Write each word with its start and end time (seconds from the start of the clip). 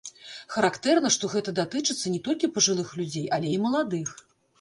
Характэрна, 0.53 1.11
што 1.15 1.29
гэта 1.33 1.53
датычыцца 1.59 2.13
не 2.13 2.21
толькі 2.29 2.49
пажылых 2.55 2.89
людзей, 3.01 3.27
але 3.39 3.53
і 3.59 3.61
маладых. 3.67 4.09